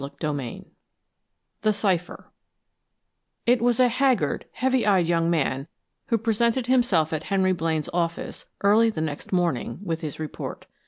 CHAPTER 0.03 0.35
XII 0.35 0.65
THE 1.61 1.73
CIPHER 1.73 2.31
It 3.45 3.61
was 3.61 3.79
a 3.79 3.87
haggard, 3.87 4.45
heavy 4.53 4.83
eyed 4.83 5.05
young 5.05 5.29
man 5.29 5.67
who 6.07 6.17
presented 6.17 6.65
himself 6.65 7.13
at 7.13 7.25
Henry 7.25 7.53
Blaine's 7.53 7.87
office, 7.93 8.47
early 8.63 8.89
the 8.89 8.99
next 8.99 9.31
morning, 9.31 9.77
with 9.83 10.01
his 10.01 10.19
report. 10.19 10.65